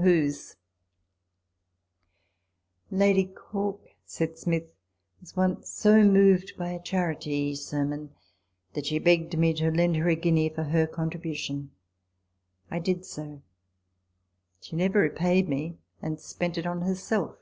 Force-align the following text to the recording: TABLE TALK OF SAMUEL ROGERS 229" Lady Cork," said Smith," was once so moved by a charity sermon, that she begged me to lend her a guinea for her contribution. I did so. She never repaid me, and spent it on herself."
TABLE 0.00 0.04
TALK 0.12 0.16
OF 0.16 0.30
SAMUEL 0.30 0.30
ROGERS 0.30 0.56
229" 2.90 3.08
Lady 3.16 3.34
Cork," 3.34 3.80
said 4.06 4.38
Smith," 4.38 4.66
was 5.20 5.34
once 5.36 5.68
so 5.70 6.04
moved 6.04 6.56
by 6.56 6.68
a 6.68 6.80
charity 6.80 7.56
sermon, 7.56 8.14
that 8.74 8.86
she 8.86 9.00
begged 9.00 9.36
me 9.36 9.52
to 9.54 9.72
lend 9.72 9.96
her 9.96 10.08
a 10.08 10.14
guinea 10.14 10.50
for 10.50 10.62
her 10.62 10.86
contribution. 10.86 11.72
I 12.70 12.78
did 12.78 13.04
so. 13.04 13.42
She 14.60 14.76
never 14.76 15.00
repaid 15.00 15.48
me, 15.48 15.78
and 16.00 16.20
spent 16.20 16.56
it 16.56 16.64
on 16.64 16.82
herself." 16.82 17.36